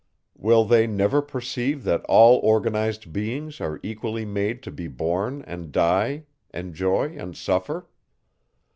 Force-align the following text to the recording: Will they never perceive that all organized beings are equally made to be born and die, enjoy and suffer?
Will 0.35 0.65
they 0.65 0.87
never 0.87 1.21
perceive 1.21 1.83
that 1.83 2.03
all 2.05 2.39
organized 2.39 3.13
beings 3.13 3.61
are 3.61 3.79
equally 3.83 4.25
made 4.25 4.63
to 4.63 4.71
be 4.71 4.87
born 4.87 5.43
and 5.43 5.71
die, 5.71 6.23
enjoy 6.51 7.09
and 7.19 7.37
suffer? 7.37 7.87